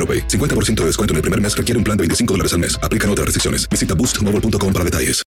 [0.00, 0.26] AroPay.
[0.28, 2.80] 50% de descuento en el primer mes requiere un plan de 25 dólares al mes.
[2.82, 3.68] Aplican otras restricciones.
[3.68, 5.22] Visita boostmobile.com para detalles.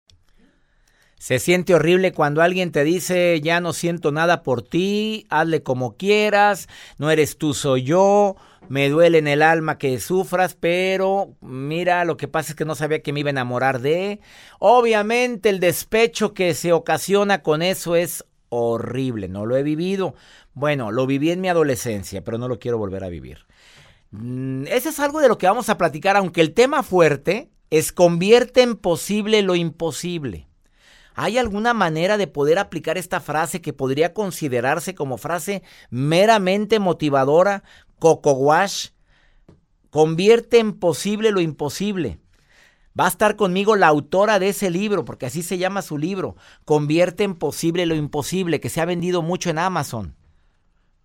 [1.23, 5.95] Se siente horrible cuando alguien te dice, ya no siento nada por ti, hazle como
[5.95, 8.35] quieras, no eres tú, soy yo,
[8.67, 12.75] me duele en el alma que sufras, pero mira, lo que pasa es que no
[12.75, 14.19] sabía que me iba a enamorar de.
[14.59, 20.15] Obviamente el despecho que se ocasiona con eso es horrible, no lo he vivido.
[20.53, 23.45] Bueno, lo viví en mi adolescencia, pero no lo quiero volver a vivir.
[24.13, 27.91] Mm, Ese es algo de lo que vamos a platicar, aunque el tema fuerte es
[27.91, 30.47] convierte en posible lo imposible.
[31.15, 37.63] ¿Hay alguna manera de poder aplicar esta frase que podría considerarse como frase meramente motivadora?
[37.99, 38.89] Coco Wash.
[39.89, 42.19] Convierte en posible lo imposible.
[42.99, 46.35] Va a estar conmigo la autora de ese libro, porque así se llama su libro.
[46.65, 50.15] Convierte en posible lo imposible, que se ha vendido mucho en Amazon.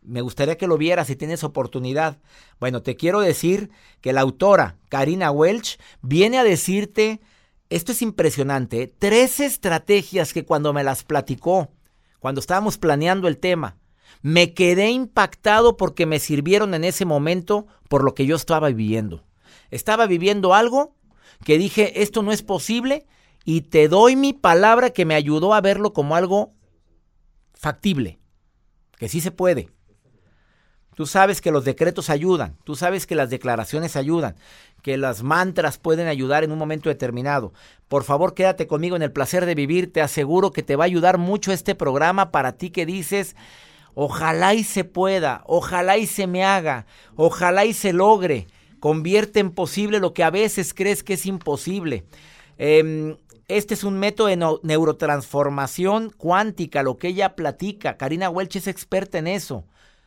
[0.03, 2.19] Me gustaría que lo vieras si tienes oportunidad.
[2.61, 3.71] Bueno, te quiero decir
[4.01, 7.21] que la autora, Karina Welch, viene a decirte,
[7.69, 11.69] esto es impresionante, tres estrategias que cuando me las platicó,
[12.21, 13.77] cuando estábamos planeando el tema,
[14.23, 19.25] me quedé impactado porque me sirvieron en ese momento por lo que yo estaba viviendo.
[19.71, 20.97] Estaba viviendo algo
[21.45, 23.07] que dije, esto no es posible
[23.45, 26.53] y te doy mi palabra que me ayudó a verlo como algo
[27.55, 28.19] factible,
[28.97, 29.71] que sí se puede.
[30.99, 34.35] Tú sabes que los decretos ayudan, tú sabes que las declaraciones ayudan,
[34.83, 37.53] que las mantras pueden ayudar en un momento determinado.
[37.87, 40.87] Por favor, quédate conmigo en el placer de vivir, te aseguro que te va a
[40.87, 43.37] ayudar mucho este programa para ti que dices,
[43.95, 48.49] ojalá y se pueda, ojalá y se me haga, ojalá y se logre.
[48.81, 52.07] Convierte en posible lo que a veces crees que es imposible.
[52.59, 53.17] Eh,
[53.47, 57.97] este es un método de neurotransformación cuántica, lo que ella platica.
[57.97, 59.65] Karina Welch es experta en eso.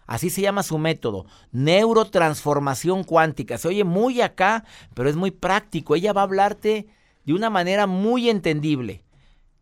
[0.07, 3.57] Así se llama su método, neurotransformación cuántica.
[3.57, 5.95] Se oye muy acá, pero es muy práctico.
[5.95, 6.87] Ella va a hablarte
[7.25, 9.03] de una manera muy entendible.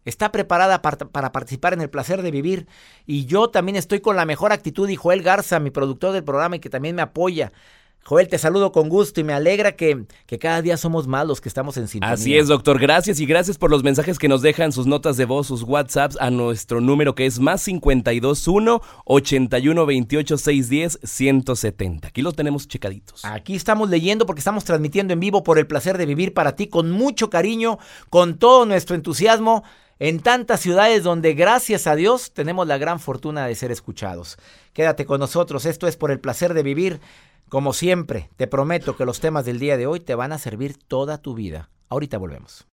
[0.06, 2.68] Está preparada par- para participar en el placer de vivir.
[3.06, 4.90] Y yo también estoy con la mejor actitud.
[4.90, 7.52] Y Joel Garza, mi productor del programa y que también me apoya.
[8.04, 11.42] Joel, te saludo con gusto y me alegra que, que cada día somos más los
[11.42, 12.14] que estamos en sintonía.
[12.14, 12.80] Así es, doctor.
[12.80, 16.18] Gracias y gracias por los mensajes que nos dejan, sus notas de voz, sus WhatsApps
[16.20, 22.08] a nuestro número que es más 521 81 28 610 170.
[22.08, 23.26] Aquí lo tenemos checaditos.
[23.26, 26.68] Aquí estamos leyendo porque estamos transmitiendo en vivo por el placer de vivir para ti
[26.68, 27.78] con mucho cariño,
[28.10, 29.64] con todo nuestro entusiasmo
[30.00, 34.38] en tantas ciudades donde gracias a Dios tenemos la gran fortuna de ser escuchados.
[34.74, 37.02] Quédate con nosotros, esto es por el placer de vivir.
[37.50, 40.78] Como siempre, te prometo que los temas del día de hoy te van a servir
[40.78, 41.72] toda tu vida.
[41.90, 42.68] Ahorita volvemos.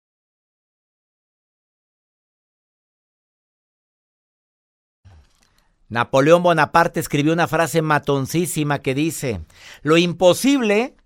[5.88, 9.46] Napoleón Bonaparte escribió una frase matoncísima que dice,
[9.82, 10.98] lo imposible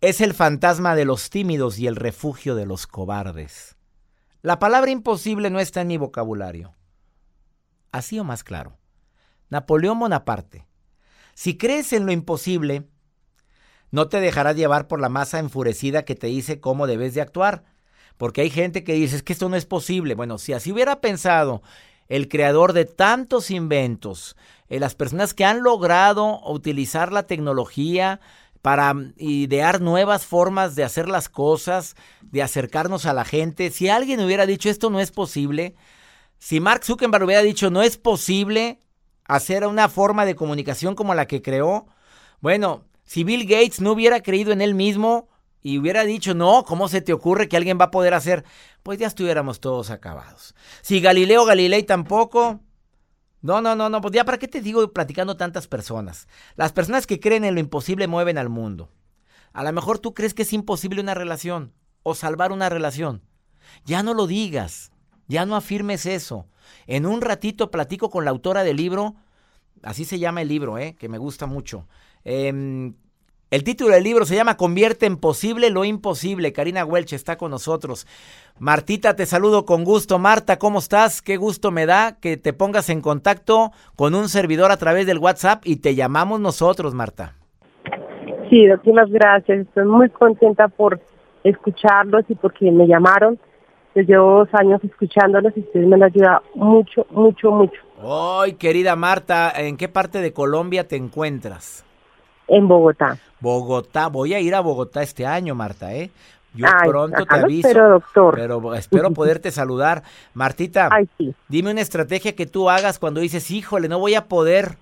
[0.00, 3.76] es el fantasma de los tímidos y el refugio de los cobardes.
[4.40, 6.74] La palabra imposible no está en mi vocabulario.
[7.90, 8.78] Así o más claro.
[9.50, 10.66] Napoleón Bonaparte,
[11.34, 12.88] si crees en lo imposible,
[13.92, 17.64] no te dejarás llevar por la masa enfurecida que te dice cómo debes de actuar.
[18.16, 20.14] Porque hay gente que dice, es que esto no es posible.
[20.14, 21.62] Bueno, si así hubiera pensado
[22.08, 24.36] el creador de tantos inventos,
[24.68, 28.20] eh, las personas que han logrado utilizar la tecnología
[28.62, 33.70] para idear nuevas formas de hacer las cosas, de acercarnos a la gente.
[33.70, 35.74] Si alguien hubiera dicho esto no es posible,
[36.38, 38.80] si Mark Zuckerberg hubiera dicho no es posible
[39.24, 41.86] hacer una forma de comunicación como la que creó,
[42.40, 45.28] bueno, si Bill Gates no hubiera creído en él mismo
[45.62, 48.44] y hubiera dicho, no, ¿cómo se te ocurre que alguien va a poder hacer?
[48.82, 50.54] Pues ya estuviéramos todos acabados.
[50.80, 52.60] Si Galileo Galilei tampoco,
[53.42, 56.28] no, no, no, no, pues ya para qué te digo platicando tantas personas.
[56.56, 58.90] Las personas que creen en lo imposible mueven al mundo.
[59.52, 63.22] A lo mejor tú crees que es imposible una relación o salvar una relación.
[63.84, 64.92] Ya no lo digas,
[65.28, 66.46] ya no afirmes eso.
[66.86, 69.16] En un ratito platico con la autora del libro,
[69.82, 70.96] así se llama el libro, ¿eh?
[70.96, 71.86] que me gusta mucho.
[72.24, 72.94] Em,
[73.52, 76.54] el título del libro se llama Convierte en posible lo imposible.
[76.54, 78.06] Karina Welch está con nosotros.
[78.58, 80.18] Martita, te saludo con gusto.
[80.18, 81.20] Marta, ¿cómo estás?
[81.20, 85.18] Qué gusto me da que te pongas en contacto con un servidor a través del
[85.18, 87.34] WhatsApp y te llamamos nosotros, Marta.
[88.48, 89.66] Sí, muchas gracias.
[89.66, 90.98] Estoy muy contenta por
[91.44, 93.38] escucharlos y porque me llamaron.
[93.94, 97.80] Yo llevo dos años escuchándolos y ustedes me han ayudado mucho, mucho, mucho.
[98.02, 101.84] Ay, querida Marta, ¿en qué parte de Colombia te encuentras?
[102.48, 103.16] En Bogotá.
[103.40, 106.10] Bogotá, voy a ir a Bogotá este año, Marta, ¿eh?
[106.54, 107.68] Yo Ay, pronto te aviso.
[107.68, 108.34] espero, doctor.
[108.34, 110.02] Pero espero poderte saludar.
[110.34, 111.34] Martita, Ay, sí.
[111.48, 114.76] dime una estrategia que tú hagas cuando dices, híjole, no voy a poder.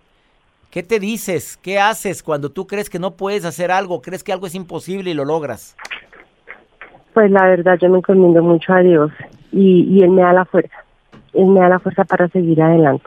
[0.70, 1.56] ¿Qué te dices?
[1.56, 4.02] ¿Qué haces cuando tú crees que no puedes hacer algo?
[4.02, 5.76] ¿Crees que algo es imposible y lo logras?
[7.12, 9.10] Pues la verdad, yo me encomiendo mucho a Dios
[9.52, 10.76] y, y Él me da la fuerza.
[11.32, 13.04] Él me da la fuerza para seguir adelante.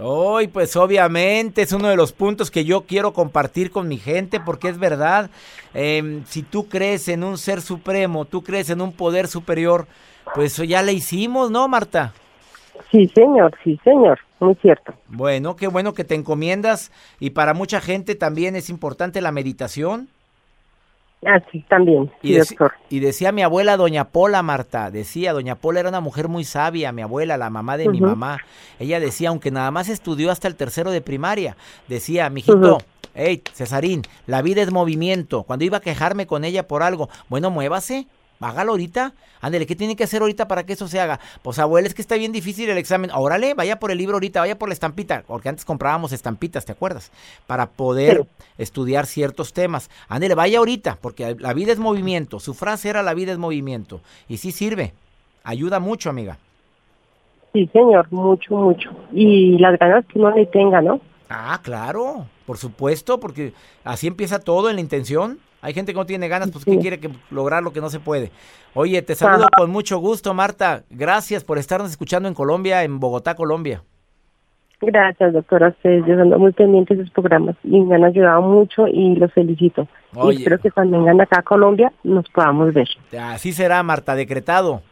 [0.00, 4.38] Hoy, pues obviamente es uno de los puntos que yo quiero compartir con mi gente
[4.38, 5.28] porque es verdad.
[5.74, 9.88] Em, si tú crees en un ser supremo, tú crees en un poder superior,
[10.34, 12.12] pues eso ya le hicimos, ¿no, Marta?
[12.92, 14.20] Sí, señor, sí, señor.
[14.38, 14.94] Muy cierto.
[15.08, 20.08] Bueno, qué bueno que te encomiendas y para mucha gente también es importante la meditación.
[21.26, 22.72] Así también, Y, doctor.
[22.88, 26.92] y decía mi abuela Doña Pola, Marta, decía, Doña Pola era una mujer muy sabia,
[26.92, 28.38] mi abuela, la mamá de mi mamá.
[28.78, 31.56] Ella decía, aunque nada más estudió hasta el tercero de primaria,
[31.88, 32.84] decía, mijito, Ujú.
[33.14, 35.42] hey, Cesarín, la vida es movimiento.
[35.42, 38.06] Cuando iba a quejarme con ella por algo, bueno, muévase,
[38.40, 39.14] hágalo ahorita.
[39.40, 41.20] Ándele, ¿qué tiene que hacer ahorita para que eso se haga?
[41.42, 43.10] Pues abuela, es que está bien difícil el examen.
[43.14, 46.72] Órale, vaya por el libro ahorita, vaya por la estampita, porque antes comprábamos estampitas, ¿te
[46.72, 47.10] acuerdas?
[47.46, 48.26] Para poder
[48.58, 49.90] estudiar ciertos temas.
[50.08, 52.40] Ándele, vaya ahorita, porque la vida es movimiento.
[52.40, 54.00] Su frase era la vida es movimiento.
[54.28, 54.92] Y sí sirve.
[55.44, 56.38] Ayuda mucho, amiga.
[57.52, 58.90] Sí, señor, mucho, mucho.
[59.12, 61.00] Y las ganas que uno le tenga, ¿no?
[61.30, 63.52] Ah, claro, por supuesto, porque
[63.84, 65.38] así empieza todo en la intención.
[65.60, 66.78] Hay gente que no tiene ganas, pues que Sí.
[66.78, 68.30] quiere que lograr lo que no se puede.
[68.74, 70.84] Oye, te saludo con mucho gusto, Marta.
[70.90, 73.82] Gracias por estarnos escuchando en Colombia, en Bogotá, Colombia.
[74.80, 75.68] Gracias, doctora.
[75.70, 79.32] Ustedes, yo ando muy pendiente de sus programas y me han ayudado mucho y los
[79.32, 79.88] felicito.
[80.14, 80.34] Oye.
[80.34, 82.86] Y espero que cuando vengan acá a Colombia nos podamos ver.
[83.20, 84.82] Así será, Marta, decretado.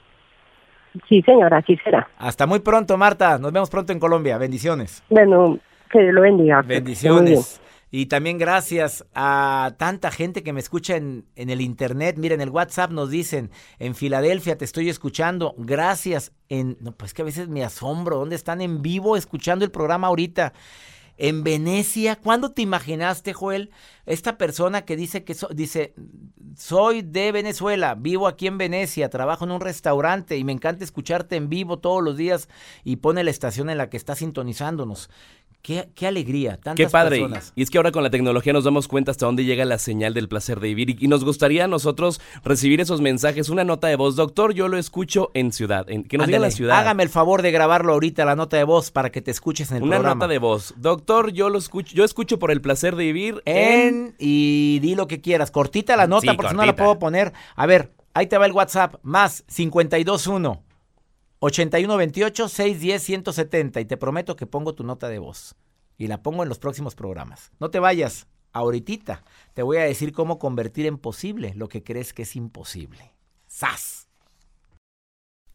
[1.09, 2.09] Sí, señora, así será.
[2.19, 3.39] Hasta muy pronto, Marta.
[3.39, 4.39] Nos vemos pronto en Colombia.
[4.39, 5.05] Bendiciones.
[5.11, 5.59] Bueno,
[5.91, 6.63] que Dios lo bendiga.
[6.63, 7.61] Bendiciones.
[7.91, 12.17] Y también gracias a tanta gente que me escucha en, en el internet.
[12.19, 15.55] Miren, el WhatsApp nos dicen, en Filadelfia te estoy escuchando.
[15.57, 16.33] Gracias.
[16.49, 18.19] En, no, pues que a veces me asombro.
[18.19, 20.53] ¿Dónde están en vivo escuchando el programa ahorita?
[21.17, 22.17] En Venecia.
[22.17, 23.71] ¿Cuándo te imaginaste, Joel?
[24.07, 25.95] Esta persona que dice que so- dice,
[26.57, 31.37] soy de Venezuela, vivo aquí en Venecia, trabajo en un restaurante y me encanta escucharte
[31.37, 32.49] en vivo todos los días
[32.85, 35.11] y pone la estación en la que está sintonizándonos.
[35.63, 37.19] Qué, qué alegría, tantas Qué padre.
[37.19, 37.53] personas.
[37.57, 40.15] Y es que ahora con la tecnología nos damos cuenta hasta dónde llega la señal
[40.15, 40.91] del placer de vivir.
[40.91, 44.15] Y, y nos gustaría a nosotros recibir esos mensajes, una nota de voz.
[44.15, 45.91] Doctor, yo lo escucho en ciudad.
[45.91, 46.79] En, que nos diga Ándale, la ciudad.
[46.79, 49.79] Hágame el favor de grabarlo ahorita, la nota de voz, para que te escuches en
[49.79, 50.15] el una programa.
[50.15, 50.73] nota de voz.
[50.77, 53.57] Doctor, yo lo escucho, yo escucho por el placer de vivir en...
[53.89, 55.51] en y di lo que quieras.
[55.51, 56.85] Cortita la nota Sí, porque si no la cortita.
[56.85, 57.33] puedo poner.
[57.55, 58.97] A ver, ahí te va el WhatsApp.
[59.03, 60.63] Más 521
[61.39, 65.55] 8128 610 170 y te prometo que pongo tu nota de voz
[65.99, 67.53] y la pongo en los próximos programas.
[67.61, 68.27] No te vayas.
[68.53, 69.23] Ahorita
[69.53, 73.13] te voy a decir cómo convertir en posible lo que crees que es imposible.
[73.47, 74.06] ¡Sas!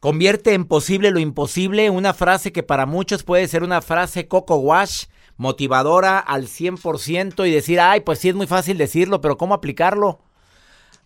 [0.00, 4.56] Convierte en posible lo imposible, una frase que para muchos puede ser una frase coco
[4.56, 5.04] wash,
[5.36, 10.22] motivadora al 100% y decir, ay, pues sí es muy fácil decirlo, pero ¿cómo aplicarlo?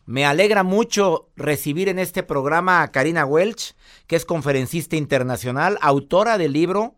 [0.06, 3.74] Me alegra mucho recibir en este programa a Karina Welch,
[4.06, 6.94] que es conferencista internacional, autora del libro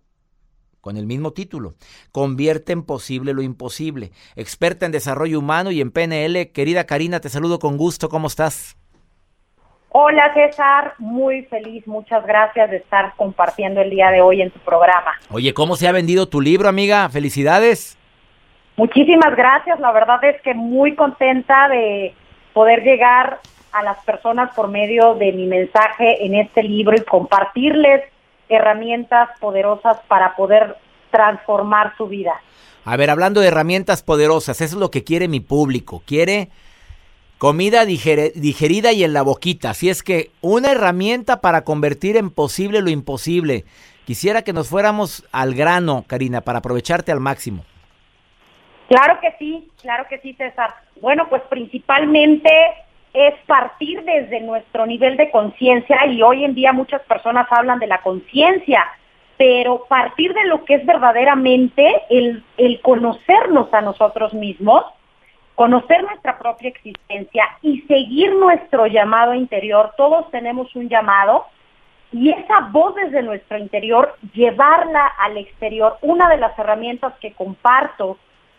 [0.82, 1.76] con el mismo título,
[2.12, 6.52] Convierte en posible lo imposible, experta en desarrollo humano y en PNL.
[6.52, 8.76] Querida Karina, te saludo con gusto, ¿cómo estás?
[9.98, 14.58] Hola César, muy feliz, muchas gracias de estar compartiendo el día de hoy en tu
[14.58, 15.12] programa.
[15.30, 17.08] Oye, ¿cómo se ha vendido tu libro, amiga?
[17.08, 17.96] Felicidades.
[18.76, 22.14] Muchísimas gracias, la verdad es que muy contenta de
[22.52, 23.40] poder llegar
[23.72, 28.02] a las personas por medio de mi mensaje en este libro y compartirles
[28.50, 30.76] herramientas poderosas para poder
[31.10, 32.34] transformar su vida.
[32.84, 36.02] A ver, hablando de herramientas poderosas, eso es lo que quiere mi público.
[36.04, 36.50] Quiere
[37.38, 39.70] Comida digerida y en la boquita.
[39.70, 43.64] Así es que una herramienta para convertir en posible lo imposible.
[44.06, 47.64] Quisiera que nos fuéramos al grano, Karina, para aprovecharte al máximo.
[48.88, 50.76] Claro que sí, claro que sí, César.
[51.02, 52.50] Bueno, pues principalmente
[53.12, 57.86] es partir desde nuestro nivel de conciencia y hoy en día muchas personas hablan de
[57.86, 58.84] la conciencia,
[59.36, 64.84] pero partir de lo que es verdaderamente el, el conocernos a nosotros mismos
[65.56, 69.92] conocer nuestra propia existencia y seguir nuestro llamado interior.
[69.96, 71.46] Todos tenemos un llamado
[72.12, 75.98] y esa voz desde nuestro interior, llevarla al exterior.
[76.02, 78.18] Una de las herramientas que comparto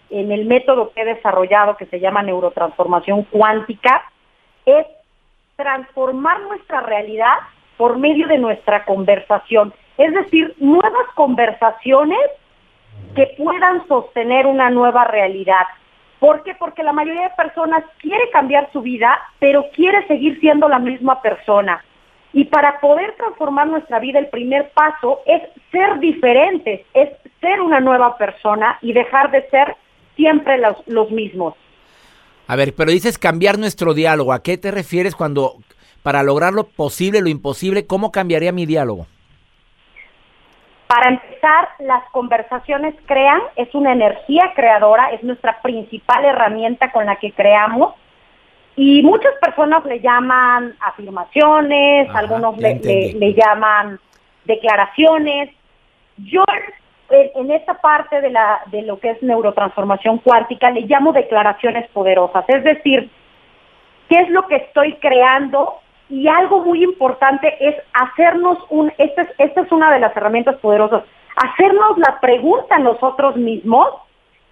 [0.10, 4.04] en el método que he desarrollado, que se llama neurotransformación cuántica,
[4.66, 4.86] es
[5.56, 7.38] transformar nuestra realidad
[7.78, 9.74] por medio de nuestra conversación.
[9.98, 12.20] Es decir, nuevas conversaciones
[13.16, 15.66] que puedan sostener una nueva realidad.
[16.20, 16.56] ¿Por qué?
[16.56, 21.22] Porque la mayoría de personas quiere cambiar su vida, pero quiere seguir siendo la misma
[21.22, 21.84] persona.
[22.34, 27.10] Y para poder transformar nuestra vida, el primer paso es ser diferentes, es
[27.40, 29.76] ser una nueva persona y dejar de ser
[30.16, 31.54] siempre los, los mismos.
[32.48, 34.34] A ver, pero dices cambiar nuestro diálogo.
[34.34, 35.56] ¿A qué te refieres cuando,
[36.02, 39.06] para lograr lo posible, lo imposible, cómo cambiaría mi diálogo?
[40.88, 47.18] Para empezar, las conversaciones crean, es una energía creadora, es nuestra principal herramienta con la
[47.18, 47.94] que creamos.
[48.78, 54.00] Y muchas personas le llaman afirmaciones, algunos le, le, llaman
[54.46, 55.50] declaraciones.
[56.18, 56.46] Yo
[57.10, 62.46] en esta parte de, la, de lo que es neurotransformación cuántica le llamo declaraciones poderosas.
[62.48, 63.10] Es decir,
[64.10, 65.80] ¿qué es lo que estoy creando
[66.10, 70.58] y algo muy importante es hacernos un, esta es, esta es una de las herramientas
[70.58, 71.04] poderosas,
[71.36, 73.90] hacernos la pregunta nosotros mismos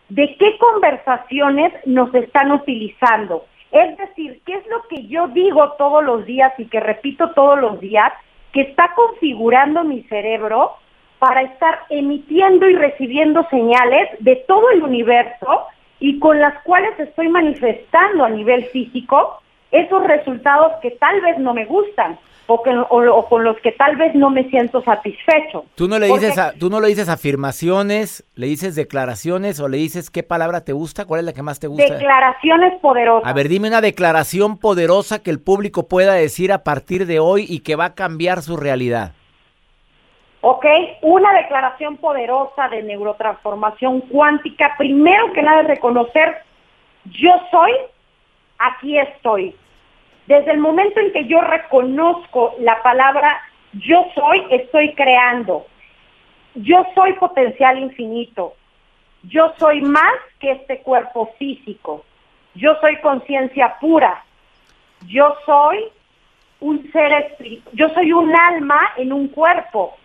[0.09, 3.45] de qué conversaciones nos están utilizando.
[3.71, 7.59] Es decir, qué es lo que yo digo todos los días y que repito todos
[7.59, 8.13] los días,
[8.53, 10.74] que está configurando mi cerebro
[11.19, 15.65] para estar emitiendo y recibiendo señales de todo el universo
[16.00, 19.41] y con las cuales estoy manifestando a nivel físico
[19.82, 22.17] esos resultados que tal vez no me gustan
[22.48, 25.65] o, con los que tal vez no me siento satisfecho.
[25.75, 30.12] ¿Tú no, le dices ¿Tú no le dices afirmaciones, le dices declaraciones o le dices
[30.12, 31.05] qué palabra te gusta?
[31.05, 31.91] ¿Cuál es la que más te gusta?
[31.91, 33.27] Declaraciones poderosas.
[33.27, 37.46] A ver, dime una declaración poderosa que el público pueda decir a partir de hoy
[37.50, 39.13] y que va a cambiar su realidad.
[40.41, 40.65] Ok,
[41.01, 44.75] una declaración poderosa de neurotransformación cuántica.
[44.77, 46.44] Primero que nada, reconocer,
[47.05, 47.72] yo soy,
[48.60, 49.55] aquí estoy.
[50.27, 53.41] Desde el momento en que yo reconozco la palabra
[53.74, 55.65] yo soy, estoy creando.
[56.55, 58.53] Yo soy potencial infinito.
[59.24, 62.05] Yo soy más que este cuerpo físico.
[62.53, 64.24] Yo soy conciencia pura.
[65.08, 65.84] Yo soy
[66.62, 67.75] un ser espiritual.
[67.75, 69.98] Yo soy un alma en un cuerpo.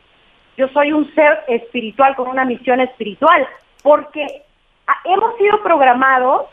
[0.57, 3.47] Yo soy un ser espiritual con una misión espiritual.
[3.83, 4.43] Porque
[5.05, 6.47] hemos sido programados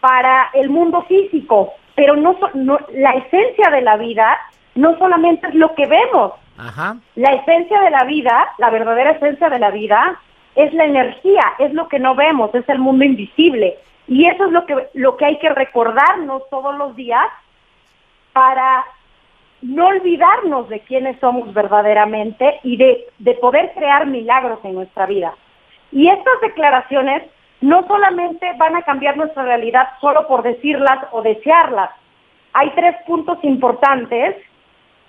[0.00, 2.36] para el mundo físico, pero no,
[2.92, 4.38] la esencia de la vida
[4.74, 6.32] no solamente es lo que vemos.
[7.14, 10.20] La esencia de la vida, la verdadera esencia de la vida,
[10.54, 13.76] es la energía, es lo que no vemos, es el mundo invisible.
[14.06, 17.26] Y eso es lo que, lo que hay que recordarnos todos los días
[18.32, 18.84] para
[19.62, 25.34] no olvidarnos de quiénes somos verdaderamente y de, de poder crear milagros en nuestra vida.
[25.90, 27.22] Y estas declaraciones
[27.64, 31.90] no solamente van a cambiar nuestra realidad solo por decirlas o desearlas.
[32.52, 34.36] Hay tres puntos importantes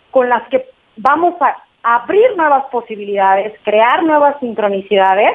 [0.09, 5.31] con las que vamos a abrir nuevas posibilidades, crear nuevas sincronicidades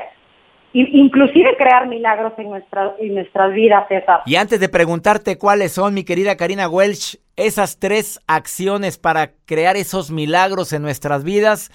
[0.72, 3.86] e inclusive crear milagros en, nuestra, en nuestras vidas.
[4.24, 9.76] Y antes de preguntarte cuáles son, mi querida Karina Welch, esas tres acciones para crear
[9.76, 11.70] esos milagros en nuestras vidas.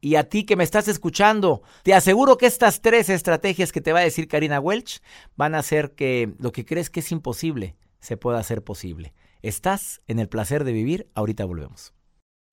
[0.00, 3.92] Y a ti que me estás escuchando, te aseguro que estas tres estrategias que te
[3.92, 5.00] va a decir Karina Welch
[5.36, 9.12] van a hacer que lo que crees que es imposible se pueda hacer posible.
[9.42, 11.92] Estás en el placer de vivir, ahorita volvemos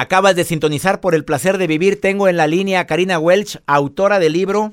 [0.00, 2.00] Acabas de sintonizar por el placer de vivir.
[2.00, 4.70] Tengo en la línea a Karina Welch, autora del libro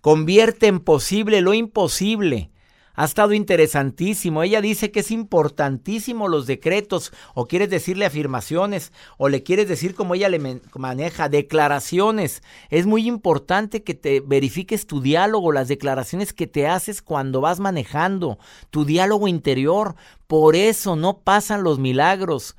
[0.00, 2.52] Convierte en posible lo imposible.
[2.94, 4.44] Ha estado interesantísimo.
[4.44, 9.96] Ella dice que es importantísimo los decretos, o quieres decirle afirmaciones, o le quieres decir
[9.96, 12.44] como ella le maneja, declaraciones.
[12.70, 17.58] Es muy importante que te verifiques tu diálogo, las declaraciones que te haces cuando vas
[17.58, 18.38] manejando,
[18.70, 19.96] tu diálogo interior.
[20.28, 22.54] Por eso no pasan los milagros.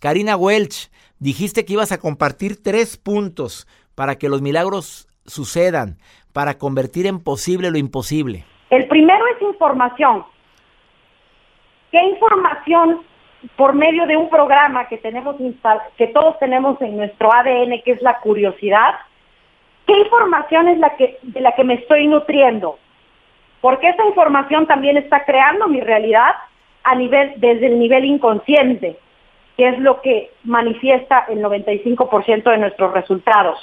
[0.00, 5.98] Karina Welch, dijiste que ibas a compartir tres puntos para que los milagros sucedan,
[6.32, 8.44] para convertir en posible lo imposible.
[8.70, 10.24] El primero es información.
[11.90, 13.02] ¿Qué información
[13.56, 15.36] por medio de un programa que tenemos
[15.96, 18.94] que todos tenemos en nuestro ADN, que es la curiosidad?
[19.86, 22.78] ¿Qué información es la que de la que me estoy nutriendo?
[23.60, 26.34] Porque esa información también está creando mi realidad
[26.84, 28.98] a nivel desde el nivel inconsciente
[29.58, 33.58] que es lo que manifiesta el 95% de nuestros resultados.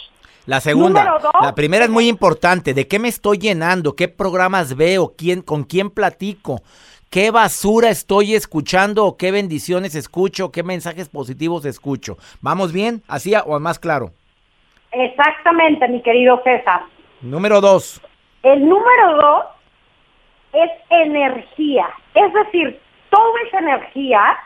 [0.46, 2.74] La segunda, la primera es muy importante.
[2.74, 3.96] ¿De qué me estoy llenando?
[3.96, 5.14] ¿Qué programas veo?
[5.18, 6.62] ¿Quién, ¿Con quién platico?
[7.10, 10.52] ¿Qué basura estoy escuchando o qué bendiciones escucho?
[10.52, 12.18] ¿Qué mensajes positivos escucho?
[12.42, 13.02] ¿Vamos bien?
[13.08, 14.12] ¿Así o más claro?
[14.92, 16.82] Exactamente, mi querido César.
[17.22, 18.02] Número dos.
[18.44, 19.46] El número dos
[20.52, 21.88] es energía.
[22.14, 24.38] Es decir, toda esa energía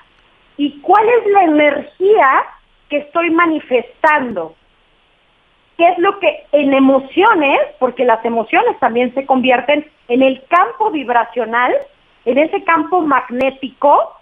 [0.60, 2.44] y cuál es la energía
[2.90, 4.56] que estoy manifestando.
[5.78, 10.92] ¿Qué es lo que en emociones, porque las emociones también se convierten en el campo
[10.92, 11.74] vibracional,
[12.26, 14.18] en ese campo magnético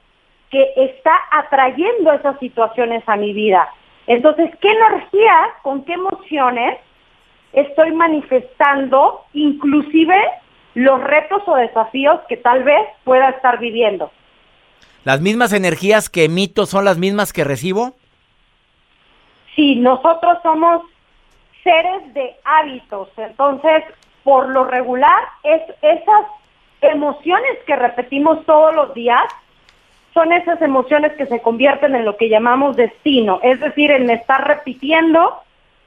[0.52, 3.68] que está atrayendo esas situaciones a mi vida?
[4.06, 6.78] Entonces, ¿qué energía, con qué emociones
[7.52, 10.24] estoy manifestando inclusive
[10.76, 14.12] los retos o desafíos que tal vez pueda estar viviendo?
[15.08, 17.94] ¿Las mismas energías que emito son las mismas que recibo?
[19.56, 20.82] Sí, nosotros somos
[21.64, 23.86] seres de hábitos, entonces
[24.26, 26.26] por lo regular es esas
[26.82, 29.24] emociones que repetimos todos los días
[30.14, 34.46] son esas emociones que se convierten en lo que llamamos destino, es decir, en estar
[34.46, 35.36] repitiendo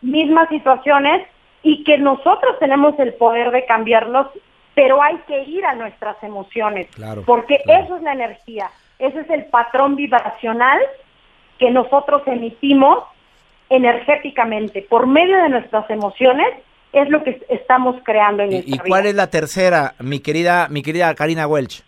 [0.00, 1.28] mismas situaciones
[1.62, 4.28] y que nosotros tenemos el poder de cambiarlos,
[4.74, 6.88] pero hay que ir a nuestras emociones,
[7.26, 8.70] porque eso es la energía.
[9.00, 10.78] Ese es el patrón vibracional
[11.58, 13.04] que nosotros emitimos
[13.70, 16.48] energéticamente por medio de nuestras emociones
[16.92, 20.82] es lo que estamos creando en nuestra ¿Y cuál es la tercera, mi querida, mi
[20.82, 21.82] querida Karina Welch?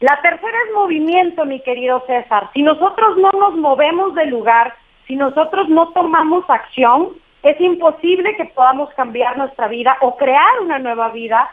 [0.00, 2.50] La tercera es movimiento, mi querido César.
[2.52, 4.74] Si nosotros no nos movemos del lugar,
[5.06, 7.10] si nosotros no tomamos acción,
[7.44, 11.48] es imposible que podamos cambiar nuestra vida o crear una nueva vida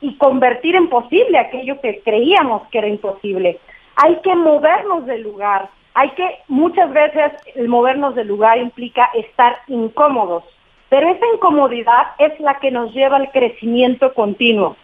[0.00, 3.58] y convertir en posible aquello que creíamos que era imposible
[4.02, 5.70] hay que movernos del lugar.
[5.94, 10.44] Hay que, muchas veces el movernos del lugar implica estar incómodos,
[10.88, 14.76] pero esa incomodidad es la que nos lleva al crecimiento continuo.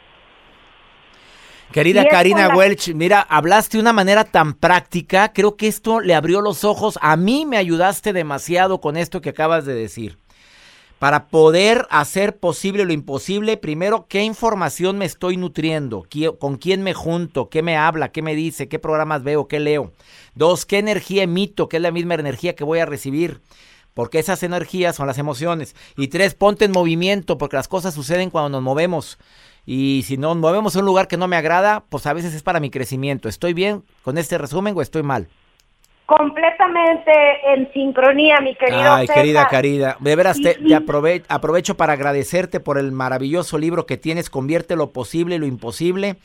[1.73, 6.41] Querida Karina Welch, mira, hablaste de una manera tan práctica, creo que esto le abrió
[6.41, 10.17] los ojos, a mí me ayudaste demasiado con esto que acabas de decir.
[10.99, 16.05] Para poder hacer posible lo imposible, primero, ¿qué información me estoy nutriendo?
[16.39, 17.51] ¿Con quién me junto?
[17.51, 18.13] ¿Qué me habla?
[18.13, 18.69] ¿Qué me dice?
[18.69, 19.47] ¿Qué programas veo?
[19.47, 19.93] ¿Qué leo?
[20.35, 21.69] Dos, ¿qué energía emito?
[21.69, 23.43] ¿Qué es la misma energía que voy a recibir?
[23.93, 25.77] Porque esas energías son las emociones.
[25.99, 29.19] Y tres, ponte en movimiento, porque las cosas suceden cuando nos movemos.
[29.67, 32.43] Y si nos movemos a un lugar que no me agrada, pues a veces es
[32.43, 33.29] para mi crecimiento.
[33.29, 35.29] ¿Estoy bien con este resumen o estoy mal?
[36.07, 37.13] Completamente
[37.53, 40.57] en sincronía, mi querido Ay, querida Carida, de veras te,
[41.29, 46.17] aprovecho para agradecerte por el maravilloso libro que tienes, Convierte lo posible y lo imposible.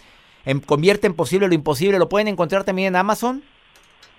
[0.46, 3.44] En, convierte en posible lo imposible, ¿lo pueden encontrar también en Amazon?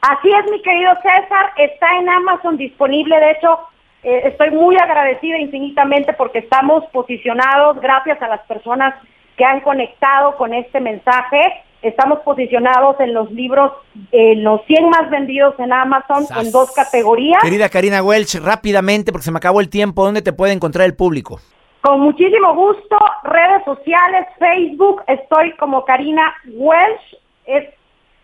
[0.01, 3.61] Así es, mi querido César, está en Amazon disponible, de hecho,
[4.03, 8.95] eh, estoy muy agradecida infinitamente porque estamos posicionados gracias a las personas
[9.37, 11.63] que han conectado con este mensaje.
[11.83, 13.73] Estamos posicionados en los libros,
[14.13, 17.43] en los 100 más vendidos en Amazon en dos categorías.
[17.43, 20.95] Querida Karina Welch, rápidamente, porque se me acabó el tiempo, ¿dónde te puede encontrar el
[20.95, 21.41] público?
[21.81, 27.69] Con muchísimo gusto, redes sociales, Facebook, estoy como Karina Welch, es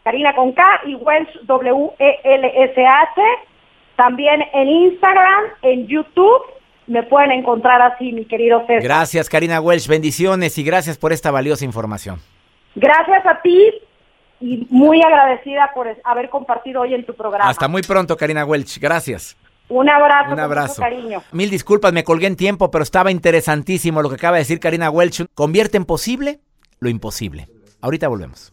[0.04, 3.22] Karina con K y Welch W-E-L-S-H.
[3.96, 6.42] También en Instagram, en YouTube,
[6.86, 8.82] me pueden encontrar así, mi querido César.
[8.84, 12.20] Gracias, Karina Welch, bendiciones y gracias por esta valiosa información.
[12.78, 13.72] Gracias a ti
[14.40, 17.50] y muy agradecida por haber compartido hoy en tu programa.
[17.50, 18.78] Hasta muy pronto, Karina Welch.
[18.78, 19.36] Gracias.
[19.68, 20.32] Un abrazo.
[20.32, 20.82] Un abrazo.
[20.82, 21.22] cariño.
[21.32, 24.90] Mil disculpas, me colgué en tiempo, pero estaba interesantísimo lo que acaba de decir Karina
[24.90, 25.26] Welch.
[25.34, 26.40] Convierte en posible
[26.78, 27.48] lo imposible.
[27.80, 28.52] Ahorita volvemos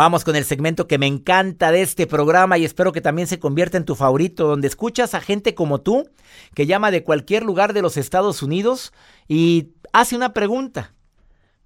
[0.00, 3.38] Vamos con el segmento que me encanta de este programa y espero que también se
[3.38, 6.08] convierta en tu favorito, donde escuchas a gente como tú
[6.54, 8.94] que llama de cualquier lugar de los Estados Unidos
[9.28, 10.94] y hace una pregunta.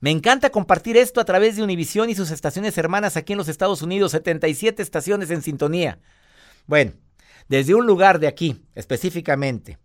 [0.00, 3.46] Me encanta compartir esto a través de Univisión y sus estaciones hermanas aquí en los
[3.46, 6.00] Estados Unidos, 77 estaciones en sintonía.
[6.66, 6.90] Bueno,
[7.48, 9.78] desde un lugar de aquí, específicamente,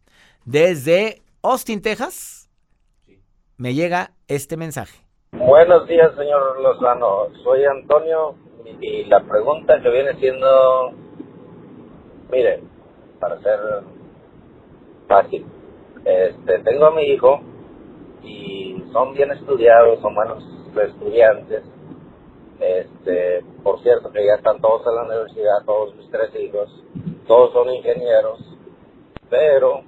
[0.44, 2.50] desde Austin, Texas,
[3.58, 5.09] me llega este mensaje.
[5.32, 7.28] Buenos días, señor Lozano.
[7.44, 8.34] Soy Antonio
[8.82, 10.92] y la pregunta que viene siendo,
[12.32, 12.64] mire,
[13.20, 13.60] para ser
[15.08, 15.46] fácil,
[16.04, 17.42] este, tengo a mi hijo
[18.24, 20.44] y son bien estudiados, son buenos
[20.76, 21.64] estudiantes.
[22.60, 26.70] Este, por cierto que ya están todos en la universidad, todos mis tres hijos,
[27.28, 28.40] todos son ingenieros,
[29.30, 29.84] pero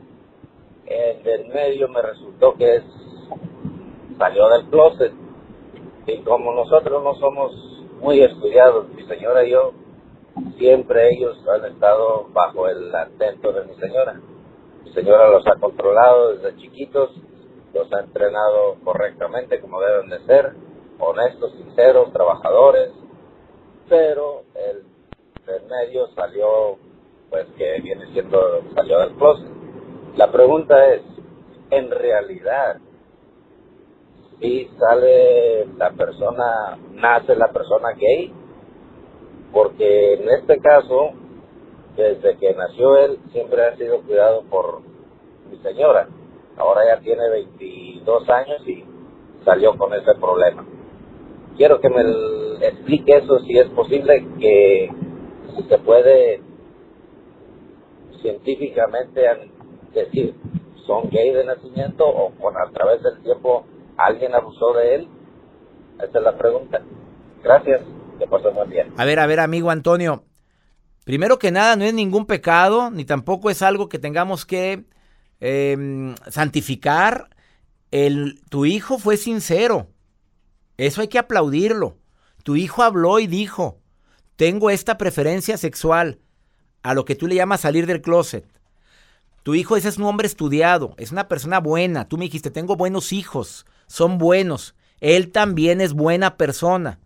[0.85, 2.83] el medio me resultó que es,
[4.19, 5.13] salió del closet
[6.07, 7.51] y como nosotros no somos
[7.99, 9.73] muy estudiados, mi señora y yo,
[10.57, 14.19] siempre ellos han estado bajo el atento de mi señora.
[14.83, 17.11] Mi señora los ha controlado desde chiquitos,
[17.73, 20.53] los ha entrenado correctamente como deben de ser,
[20.99, 22.91] honestos, sinceros, trabajadores,
[23.87, 24.83] pero el,
[25.45, 26.77] del medio salió,
[27.29, 29.49] pues que viene siendo, salió del closet.
[30.15, 31.01] La pregunta es,
[31.69, 32.77] en realidad,
[34.41, 38.33] y sale la persona, nace la persona gay,
[39.53, 41.11] porque en este caso,
[41.95, 44.81] desde que nació él, siempre ha sido cuidado por
[45.49, 46.07] mi señora.
[46.57, 48.83] Ahora ya tiene 22 años y
[49.45, 50.65] salió con ese problema.
[51.57, 52.01] Quiero que me
[52.65, 54.89] explique eso, si es posible, que
[55.69, 56.41] se puede
[58.21, 59.21] científicamente
[59.93, 60.33] decir
[60.87, 63.65] son gay de nacimiento o con a través del tiempo
[64.07, 65.07] ¿Alguien abusó de él?
[65.97, 66.81] Esa es la pregunta.
[67.43, 67.81] Gracias.
[68.97, 70.23] A ver, a ver, amigo Antonio.
[71.05, 74.85] Primero que nada, no es ningún pecado, ni tampoco es algo que tengamos que
[75.39, 77.29] em, santificar.
[77.89, 79.87] El, tu hijo fue sincero.
[80.77, 81.97] Eso hay que aplaudirlo.
[82.43, 83.79] Tu hijo habló y dijo,
[84.35, 86.19] tengo esta preferencia sexual,
[86.83, 88.45] a lo que tú le llamas salir del closet.
[89.43, 92.07] Tu hijo ese es un hombre estudiado, es una persona buena.
[92.07, 94.73] Tú me dijiste, tengo buenos hijos son buenos.
[95.01, 96.99] Él también es buena persona.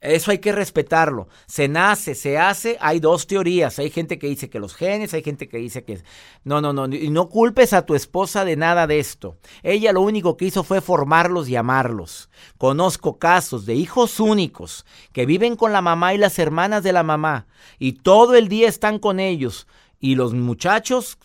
[0.00, 1.28] Eso hay que respetarlo.
[1.46, 2.78] Se nace, se hace.
[2.80, 3.78] Hay dos teorías.
[3.78, 6.00] Hay gente que dice que los genes, hay gente que dice que...
[6.44, 6.86] No, no, no.
[6.86, 9.36] Y no culpes a tu esposa de nada de esto.
[9.62, 12.30] Ella lo único que hizo fue formarlos y amarlos.
[12.56, 17.02] Conozco casos de hijos únicos que viven con la mamá y las hermanas de la
[17.02, 19.66] mamá y todo el día están con ellos.
[20.00, 21.18] Y los muchachos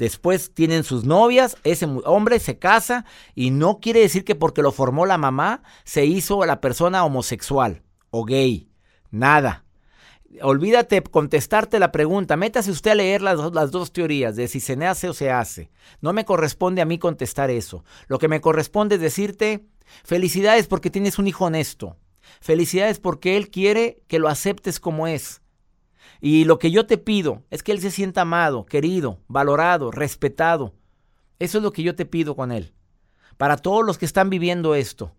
[0.00, 4.72] Después tienen sus novias, ese hombre se casa y no quiere decir que porque lo
[4.72, 8.70] formó la mamá se hizo la persona homosexual o gay.
[9.10, 9.66] Nada.
[10.40, 12.38] Olvídate contestarte la pregunta.
[12.38, 15.70] Métase usted a leer las, las, dos teorías de si se nace o se hace.
[16.00, 17.84] No me corresponde a mí contestar eso.
[18.08, 19.66] Lo que me corresponde es decirte
[20.02, 21.98] felicidades porque tienes un hijo honesto.
[22.40, 25.39] Felicidades porque él quiere que lo aceptes como es.
[26.20, 30.74] Y lo que yo te pido es que Él se sienta amado, querido, valorado, respetado.
[31.38, 32.74] Eso es lo que yo te pido con Él.
[33.38, 35.14] Para todos los que están viviendo esto,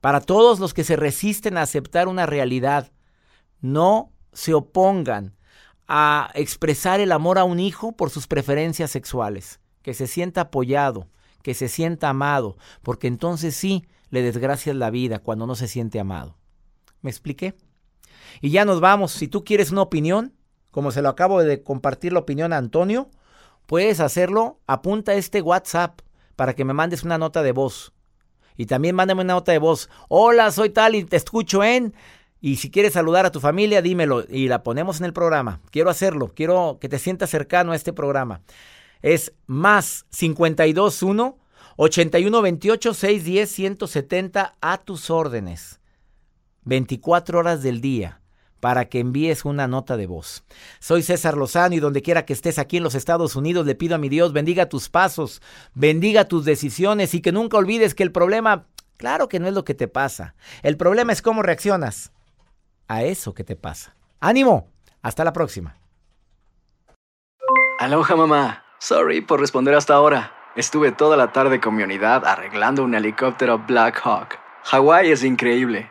[0.00, 2.92] para todos los que se resisten a aceptar una realidad,
[3.60, 5.34] no se opongan
[5.88, 11.08] a expresar el amor a un hijo por sus preferencias sexuales, que se sienta apoyado,
[11.42, 15.98] que se sienta amado, porque entonces sí le desgracias la vida cuando no se siente
[15.98, 16.36] amado.
[17.02, 17.56] ¿Me expliqué?
[18.40, 19.12] Y ya nos vamos.
[19.12, 20.34] Si tú quieres una opinión,
[20.70, 23.10] como se lo acabo de compartir la opinión a Antonio,
[23.66, 24.60] puedes hacerlo.
[24.66, 26.00] Apunta este WhatsApp
[26.36, 27.92] para que me mandes una nota de voz.
[28.56, 29.88] Y también mándame una nota de voz.
[30.08, 31.94] Hola, soy tal y te escucho en...
[32.42, 35.60] Y si quieres saludar a tu familia, dímelo y la ponemos en el programa.
[35.70, 38.40] Quiero hacerlo, quiero que te sientas cercano a este programa.
[39.02, 41.38] Es más 521
[41.76, 45.79] 8128 610 170 a tus órdenes.
[46.64, 48.20] 24 horas del día
[48.60, 50.44] para que envíes una nota de voz.
[50.78, 53.94] Soy César Lozano y donde quiera que estés aquí en los Estados Unidos le pido
[53.94, 55.42] a mi Dios bendiga tus pasos,
[55.74, 59.64] bendiga tus decisiones y que nunca olvides que el problema, claro que no es lo
[59.64, 62.12] que te pasa, el problema es cómo reaccionas
[62.86, 63.96] a eso que te pasa.
[64.20, 64.70] ¡Ánimo!
[65.02, 65.76] Hasta la próxima.
[67.78, 70.34] Aloha mamá, sorry por responder hasta ahora.
[70.54, 74.38] Estuve toda la tarde con mi unidad arreglando un helicóptero Black Hawk.
[74.64, 75.90] Hawái es increíble.